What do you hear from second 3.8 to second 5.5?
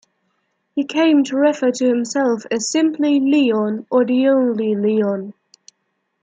or "The Only Leon".